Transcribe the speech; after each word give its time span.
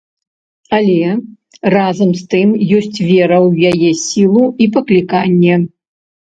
Але, 0.77 1.09
разам 1.73 2.09
з 2.21 2.25
тым, 2.31 2.49
ёсць 2.79 2.95
вера 3.09 3.37
ў 3.47 3.69
яе 3.73 3.91
сілу 4.07 4.43
і 4.65 4.71
пакліканне. 4.79 5.61